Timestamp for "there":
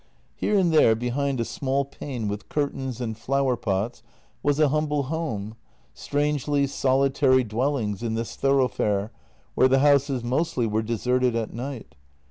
0.73-0.95